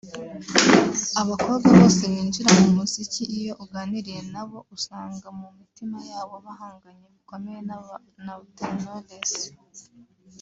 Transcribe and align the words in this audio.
Abakobwa 1.21 1.69
bose 1.79 2.01
binjira 2.11 2.49
mu 2.61 2.67
muziki 2.77 3.23
iyo 3.39 3.53
uganiriye 3.63 4.21
na 4.33 4.43
bo 4.49 4.57
usanga 4.75 5.27
mu 5.39 5.47
mitima 5.57 5.97
yabo 6.09 6.35
bahanganye 6.45 7.05
bikomeye 7.15 7.59
na 8.27 8.33
Butera 8.39 8.73
Knowless 8.81 9.33